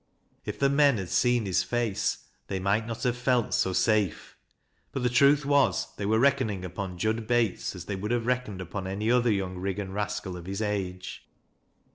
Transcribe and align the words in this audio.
If 0.45 0.57
the 0.57 0.67
men 0.67 0.97
had 0.97 1.09
seen 1.09 1.45
his 1.45 1.61
face, 1.61 2.25
they 2.47 2.59
might 2.59 2.87
not 2.87 3.03
have 3.03 3.15
felt 3.15 3.53
so 3.53 3.71
safe. 3.71 4.35
But 4.91 5.03
the 5.03 5.11
truth 5.11 5.45
was, 5.45 5.89
they 5.97 6.07
were 6.07 6.17
reckoning 6.17 6.65
upon 6.65 6.97
Jud 6.97 7.27
Bates 7.27 7.75
as 7.75 7.85
they 7.85 7.95
would 7.95 8.09
have 8.09 8.25
reckoned 8.25 8.61
upon 8.61 8.87
any 8.87 9.11
other 9.11 9.31
young 9.31 9.59
Riggan 9.59 9.91
rascal 9.91 10.35
of 10.35 10.47
his 10.47 10.59
age. 10.59 11.27